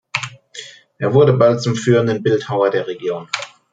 Er 0.97 1.13
wurde 1.13 1.33
bald 1.33 1.61
zum 1.61 1.75
führenden 1.75 2.23
Bildhauer 2.23 2.71
der 2.71 2.87
Region. 2.87 3.27